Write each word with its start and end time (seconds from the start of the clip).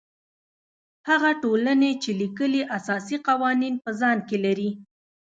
هغه 1.09 1.31
ټولنې 1.43 1.91
چې 2.03 2.11
لیکلي 2.21 2.61
اساسي 2.77 3.17
قوانین 3.27 3.75
په 3.83 3.91
ځان 3.99 4.17
کې 4.27 4.37
لري. 4.45 4.69